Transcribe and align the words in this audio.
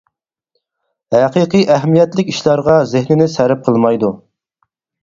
ھەقىقىي 1.17 1.67
ئەھمىيەتلىك 1.75 2.35
ئىشلارغا 2.35 2.79
زېھنىنى 2.95 3.31
سەرپ 3.39 3.65
قىلمايدۇ. 3.71 4.15